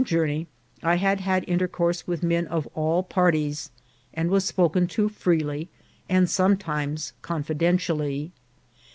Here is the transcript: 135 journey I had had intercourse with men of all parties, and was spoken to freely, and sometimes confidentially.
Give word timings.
135 0.03 0.19
journey 0.19 0.47
I 0.81 0.95
had 0.95 1.19
had 1.19 1.45
intercourse 1.47 2.07
with 2.07 2.23
men 2.23 2.47
of 2.47 2.65
all 2.73 3.03
parties, 3.03 3.69
and 4.15 4.31
was 4.31 4.43
spoken 4.43 4.87
to 4.87 5.09
freely, 5.09 5.69
and 6.09 6.27
sometimes 6.27 7.13
confidentially. 7.21 8.31